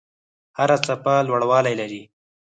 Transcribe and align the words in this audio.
هره 0.57 0.77
څپه 0.85 1.13
لوړوالی 1.27 1.73
لري. 1.81 2.01